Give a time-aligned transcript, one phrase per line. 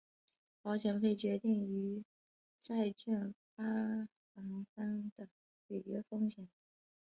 [0.63, 2.03] 保险费决定于
[2.59, 3.63] 债券发
[4.33, 5.29] 行方的
[5.67, 6.49] 违约风险。